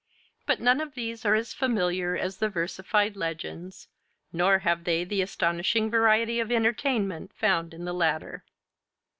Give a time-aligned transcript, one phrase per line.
[0.47, 3.87] But none of these are as familiar as the versified 'Legends,'
[4.33, 8.43] nor have they the astonishing variety of entertainment found in the latter.